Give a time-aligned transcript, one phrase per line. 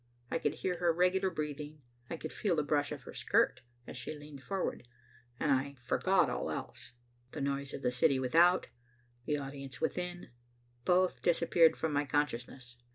[0.31, 3.95] I could hear her regular breathing, I could feel the brush of her skirt as
[3.95, 4.87] she leaned forward,
[5.39, 6.93] and I forgot all else,
[7.33, 8.65] the noise of the city without,
[9.27, 10.31] the audience within,
[10.85, 12.77] both disappeared from my consciousness.